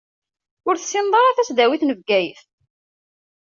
[0.67, 2.43] Ur tessineḍ ara tasdawit n Bgayet.